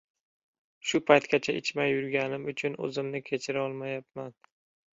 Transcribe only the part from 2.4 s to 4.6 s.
uchun oʻzimni kechira olmayapman.